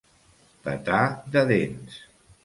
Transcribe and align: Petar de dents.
Petar 0.67 1.01
de 1.35 1.43
dents. 1.51 1.99